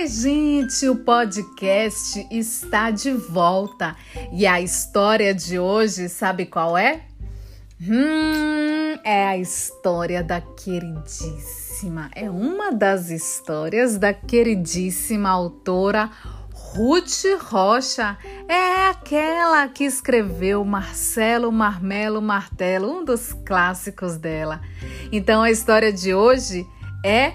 [0.00, 3.94] Oi, gente, o podcast está de volta
[4.32, 7.02] e a história de hoje, sabe qual é?
[7.78, 16.10] Hum, é a história da queridíssima, é uma das histórias da queridíssima autora
[16.50, 18.16] Ruth Rocha.
[18.48, 24.62] É aquela que escreveu Marcelo Marmelo Martelo, um dos clássicos dela.
[25.12, 26.66] Então a história de hoje
[27.04, 27.34] é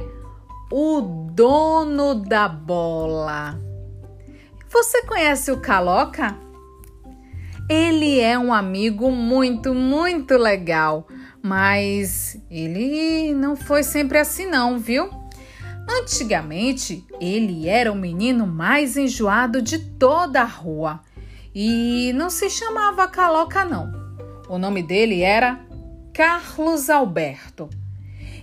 [0.71, 1.01] o
[1.31, 3.59] dono da bola.
[4.69, 6.35] Você conhece o Caloca?
[7.69, 11.07] Ele é um amigo muito, muito legal,
[11.41, 15.09] mas ele não foi sempre assim não, viu?
[15.87, 21.01] Antigamente, ele era o menino mais enjoado de toda a rua
[21.53, 23.93] e não se chamava Caloca não.
[24.49, 25.59] O nome dele era
[26.13, 27.69] Carlos Alberto.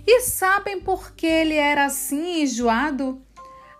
[0.05, 3.21] E sabem por que ele era assim enjoado?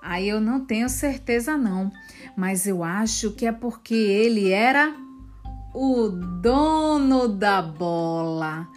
[0.02, 1.92] Aí eu não tenho certeza não,
[2.36, 4.94] mas eu acho que é porque ele era
[5.74, 8.68] o dono da bola.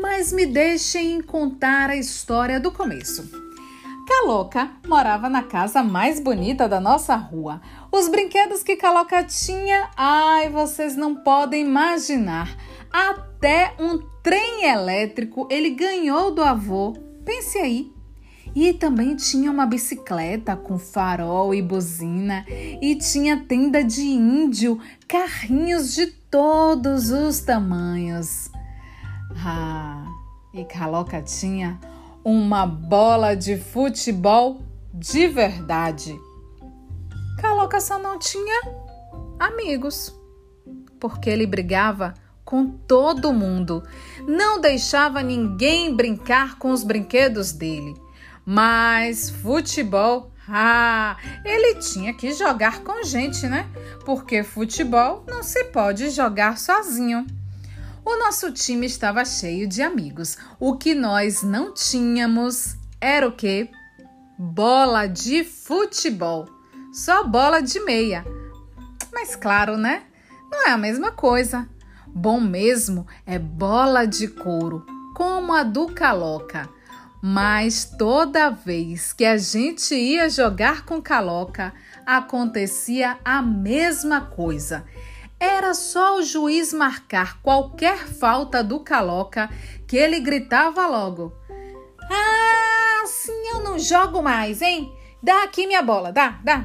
[0.00, 3.28] Mas me deixem contar a história do começo.
[4.08, 7.60] Caloca morava na casa mais bonita da nossa rua.
[7.92, 12.56] Os brinquedos que Caloca tinha, ai, vocês não podem imaginar.
[12.90, 13.98] Até um
[14.28, 16.92] trem elétrico ele ganhou do avô.
[17.24, 17.90] Pense aí.
[18.54, 25.94] E também tinha uma bicicleta com farol e buzina, e tinha tenda de índio, carrinhos
[25.94, 28.50] de todos os tamanhos.
[29.34, 30.04] Ah,
[30.52, 31.80] e Caloca tinha
[32.22, 34.60] uma bola de futebol
[34.92, 36.18] de verdade.
[37.40, 38.62] Caloca só não tinha
[39.38, 40.14] amigos,
[41.00, 42.12] porque ele brigava
[42.48, 43.86] com todo mundo.
[44.26, 47.94] Não deixava ninguém brincar com os brinquedos dele.
[48.42, 53.68] Mas futebol, ah, ele tinha que jogar com gente, né?
[54.02, 57.26] Porque futebol não se pode jogar sozinho.
[58.02, 60.38] O nosso time estava cheio de amigos.
[60.58, 63.70] O que nós não tínhamos era o quê?
[64.38, 66.48] Bola de futebol.
[66.94, 68.24] Só bola de meia.
[69.12, 70.04] Mas claro, né?
[70.50, 71.68] Não é a mesma coisa.
[72.14, 76.68] Bom mesmo é bola de couro, como a do Caloca.
[77.22, 81.72] Mas toda vez que a gente ia jogar com Caloca,
[82.06, 84.84] acontecia a mesma coisa.
[85.40, 89.50] Era só o juiz marcar qualquer falta do Caloca
[89.86, 91.32] que ele gritava logo:
[92.10, 94.92] Ah, assim eu não jogo mais, hein?
[95.22, 96.64] Dá aqui minha bola, dá, dá.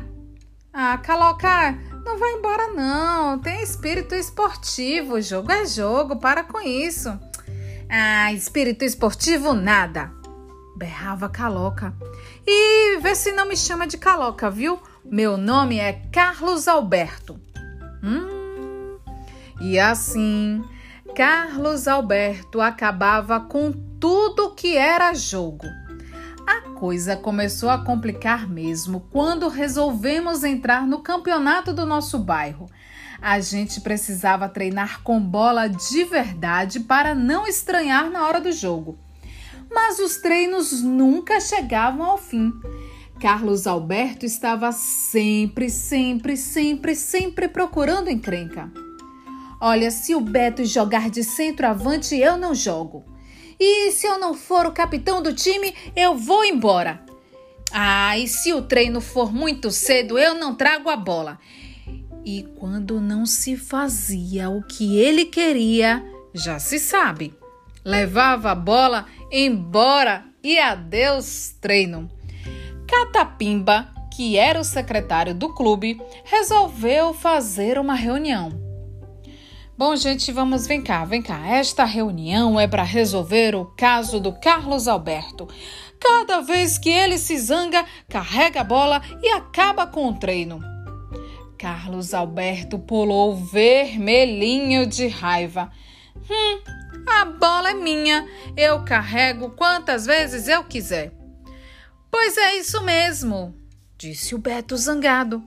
[0.72, 3.40] Ah, Caloca, não vai embora, não.
[3.40, 5.22] Tem espírito esportivo.
[5.22, 6.18] Jogo é jogo.
[6.18, 7.18] Para com isso.
[7.90, 10.12] Ah, espírito esportivo nada.
[10.76, 11.94] Berrava Caloca.
[12.46, 14.80] E vê se não me chama de Caloca, viu?
[15.06, 17.40] Meu nome é Carlos Alberto.
[18.04, 18.98] Hum.
[19.62, 20.64] E assim,
[21.16, 25.68] Carlos Alberto acabava com tudo que era jogo.
[26.84, 32.70] Coisa começou a complicar mesmo quando resolvemos entrar no campeonato do nosso bairro.
[33.22, 39.00] A gente precisava treinar com bola de verdade para não estranhar na hora do jogo.
[39.72, 42.52] Mas os treinos nunca chegavam ao fim.
[43.18, 48.70] Carlos Alberto estava sempre, sempre, sempre, sempre procurando encrenca.
[49.62, 53.13] Olha, se o Beto jogar de centroavante, eu não jogo.
[53.60, 57.04] E se eu não for o capitão do time, eu vou embora.
[57.72, 61.40] Ah, e se o treino for muito cedo, eu não trago a bola.
[62.26, 66.04] E quando não se fazia o que ele queria,
[66.34, 67.34] já se sabe.
[67.84, 72.10] Levava a bola embora e adeus treino.
[72.88, 78.63] Catapimba, que era o secretário do clube, resolveu fazer uma reunião.
[79.76, 81.48] Bom, gente, vamos vem cá, vem cá.
[81.48, 85.48] Esta reunião é para resolver o caso do Carlos Alberto.
[86.00, 90.62] Cada vez que ele se zanga, carrega a bola e acaba com o treino.
[91.58, 95.72] Carlos Alberto pulou vermelhinho de raiva.
[96.30, 96.60] Hum,
[97.08, 98.28] a bola é minha.
[98.56, 101.12] Eu carrego quantas vezes eu quiser.
[102.12, 103.56] Pois é isso mesmo,
[103.98, 105.44] disse o Beto zangado.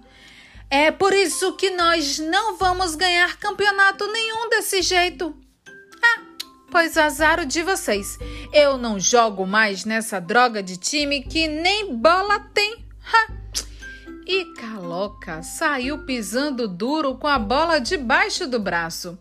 [0.68, 5.34] É por isso que nós não vamos ganhar campeonato nenhum desse jeito.
[6.02, 6.22] Ah,
[6.70, 8.18] pois azar o de vocês.
[8.52, 12.84] Eu não jogo mais nessa droga de time que nem bola tem.
[13.12, 13.32] Ha!
[14.26, 19.16] E Caloca saiu pisando duro com a bola debaixo do braço.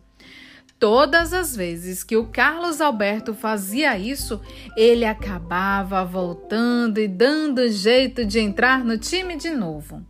[0.80, 4.42] Todas as vezes que o Carlos Alberto fazia isso,
[4.76, 10.04] ele acabava voltando e dando jeito de entrar no time de novo.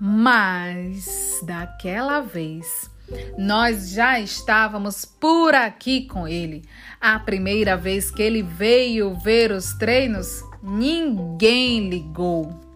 [0.00, 2.88] Mas daquela vez,
[3.36, 6.62] nós já estávamos por aqui com ele.
[7.00, 12.68] A primeira vez que ele veio ver os treinos, ninguém ligou.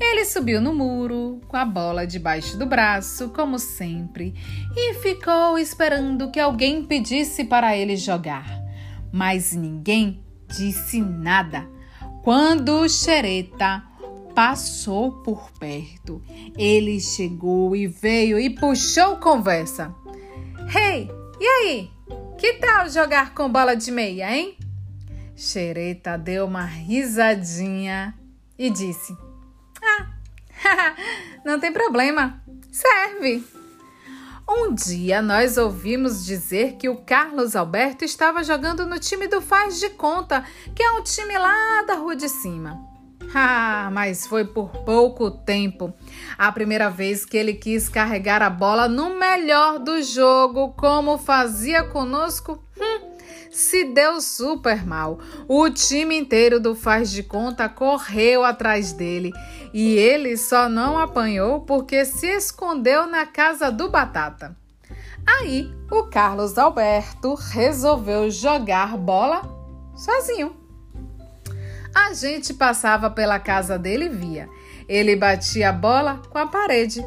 [0.00, 4.34] Ele subiu no muro, com a bola debaixo do braço, como sempre,
[4.74, 8.46] e ficou esperando que alguém pedisse para ele jogar.
[9.12, 11.68] Mas ninguém disse nada.
[12.22, 13.82] Quando o xereta
[14.34, 16.22] passou por perto,
[16.56, 19.94] ele chegou e veio e puxou conversa.
[20.74, 21.10] Hey,
[21.40, 21.90] e aí?
[22.38, 24.56] Que tal jogar com bola de meia, hein?
[25.36, 28.14] Xereta deu uma risadinha
[28.58, 29.16] e disse:
[31.44, 33.44] Não tem problema, serve.
[34.48, 39.78] Um dia nós ouvimos dizer que o Carlos Alberto estava jogando no time do Faz
[39.78, 40.44] de Conta,
[40.74, 42.89] que é um time lá da rua de cima.
[43.34, 45.94] Ah, mas foi por pouco tempo.
[46.36, 51.84] A primeira vez que ele quis carregar a bola no melhor do jogo, como fazia
[51.84, 53.10] conosco, hum,
[53.50, 55.18] se deu super mal.
[55.48, 59.32] O time inteiro do Faz de Conta correu atrás dele
[59.72, 64.56] e ele só não apanhou porque se escondeu na casa do Batata.
[65.24, 69.42] Aí o Carlos Alberto resolveu jogar bola
[69.94, 70.59] sozinho.
[71.94, 74.48] A gente passava pela casa dele e via.
[74.88, 77.04] Ele batia a bola com a parede.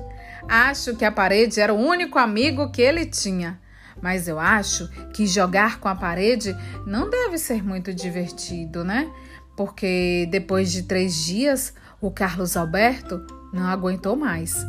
[0.48, 3.60] Acho que a parede era o único amigo que ele tinha.
[4.02, 9.10] Mas eu acho que jogar com a parede não deve ser muito divertido, né?
[9.56, 14.66] Porque depois de três dias, o Carlos Alberto não aguentou mais.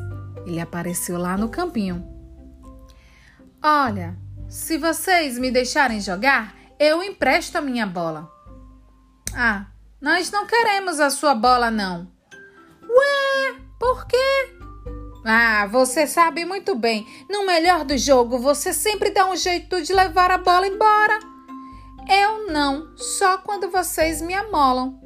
[0.46, 2.06] Ele apareceu lá no campinho.
[3.62, 4.16] Olha,
[4.48, 8.30] se vocês me deixarem jogar, eu empresto a minha bola.
[9.34, 9.66] Ah,
[10.04, 12.06] nós não queremos a sua bola, não.
[12.82, 14.54] Ué, por quê?
[15.24, 17.06] Ah, você sabe muito bem.
[17.30, 21.18] No melhor do jogo, você sempre dá um jeito de levar a bola embora.
[22.06, 25.00] Eu não, só quando vocês me amolam.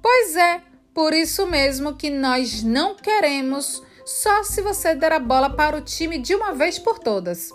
[0.00, 0.62] Pois é,
[0.94, 5.82] por isso mesmo que nós não queremos, só se você der a bola para o
[5.82, 7.52] time de uma vez por todas.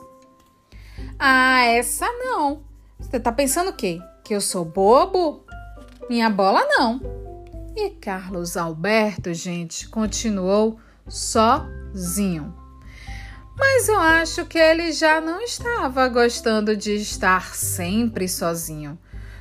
[1.17, 2.63] Ah, essa não.
[2.99, 3.97] Você tá pensando o quê?
[4.23, 5.42] Que eu sou bobo?
[6.13, 7.01] Minha bola não.
[7.75, 12.53] E Carlos Alberto, gente, continuou sozinho.
[13.57, 18.95] Mas eu acho que ele já não estava gostando de estar sempre sozinho.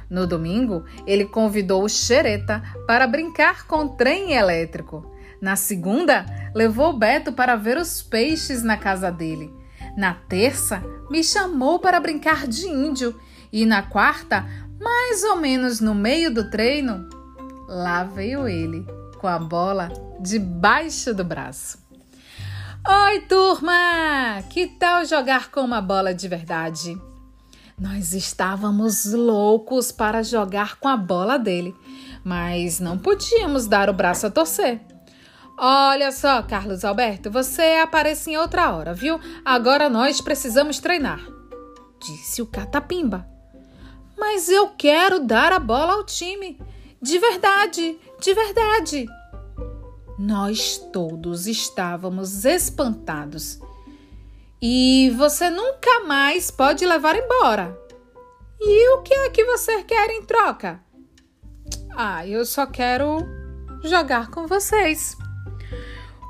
[0.08, 5.14] No domingo, ele convidou o Xereta para brincar com trem elétrico.
[5.42, 9.52] Na segunda, levou Beto para ver os peixes na casa dele.
[9.94, 13.14] Na terça, me chamou para brincar de índio.
[13.52, 14.46] E na quarta,
[14.82, 17.08] mais ou menos no meio do treino,
[17.69, 18.87] lá veio ele,
[19.19, 19.88] com a bola
[20.20, 21.79] debaixo do braço.
[22.87, 24.43] Oi, turma!
[24.50, 27.00] Que tal jogar com uma bola de verdade?
[27.79, 31.75] Nós estávamos loucos para jogar com a bola dele,
[32.25, 34.81] mas não podíamos dar o braço a torcer.
[35.56, 39.20] Olha só, Carlos Alberto, você aparece em outra hora, viu?
[39.44, 41.20] Agora nós precisamos treinar,
[42.00, 43.31] disse o Catapimba.
[44.34, 46.59] Mas eu quero dar a bola ao time.
[47.02, 49.06] De verdade, de verdade.
[50.18, 53.61] Nós todos estávamos espantados.
[54.61, 57.78] E você nunca mais pode levar embora.
[58.59, 60.83] E o que é que você quer em troca?
[61.95, 63.18] Ah, eu só quero
[63.85, 65.14] jogar com vocês.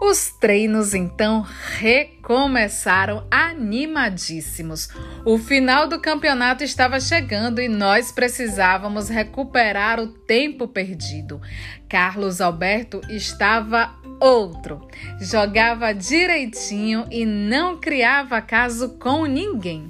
[0.05, 1.47] Os treinos então
[1.79, 4.89] recomeçaram animadíssimos.
[5.25, 11.41] O final do campeonato estava chegando e nós precisávamos recuperar o tempo perdido.
[11.89, 14.89] Carlos Alberto estava outro.
[15.21, 19.89] Jogava direitinho e não criava caso com ninguém.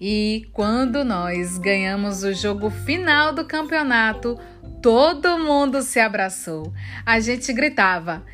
[0.00, 4.40] E quando nós ganhamos o jogo final do campeonato,
[4.80, 6.72] todo mundo se abraçou.
[7.04, 8.24] A gente gritava: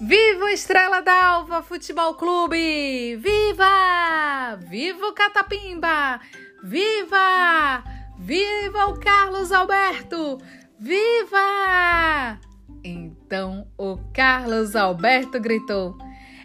[0.00, 3.16] Viva Estrela d'Alva Futebol Clube!
[3.16, 4.56] Viva!
[4.68, 6.20] Viva o Catapimba!
[6.62, 7.82] Viva!
[8.16, 10.38] Viva o Carlos Alberto!
[10.78, 12.38] Viva!
[12.84, 15.98] Então o Carlos Alberto gritou: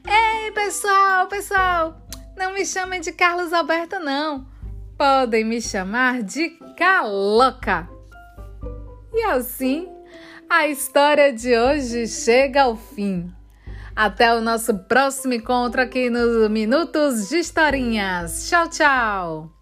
[0.03, 2.01] Ei, pessoal, pessoal,
[2.35, 4.47] não me chamem de Carlos Alberto, não.
[4.97, 7.87] Podem me chamar de Caloca.
[9.13, 9.87] E assim,
[10.49, 13.31] a história de hoje chega ao fim.
[13.95, 18.49] Até o nosso próximo encontro aqui nos Minutos de Historinhas.
[18.49, 19.52] Tchau, tchau!